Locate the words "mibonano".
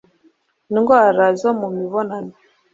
1.75-2.33